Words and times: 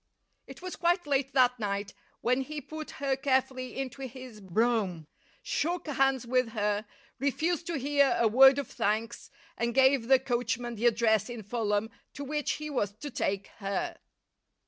It 0.47 0.63
was 0.63 0.75
quite 0.77 1.05
late 1.05 1.31
that 1.33 1.59
night 1.59 1.93
when 2.21 2.41
he 2.41 2.59
put 2.59 2.89
her 2.97 3.15
carefully 3.15 3.77
into 3.77 4.01
his 4.07 4.41
brougham, 4.41 5.05
shook 5.43 5.85
hands 5.85 6.25
with 6.25 6.53
her, 6.53 6.87
refused 7.19 7.67
to 7.67 7.77
hear 7.77 8.17
a 8.19 8.27
word 8.27 8.57
of 8.57 8.67
thanks, 8.67 9.29
and 9.59 9.75
gave 9.75 10.07
the 10.07 10.17
coachman 10.17 10.73
the 10.73 10.87
address 10.87 11.29
in 11.29 11.43
Fulham 11.43 11.91
to 12.15 12.23
which 12.23 12.53
he 12.53 12.67
was 12.71 12.93
to 12.93 13.11
take 13.11 13.49
her. 13.59 13.97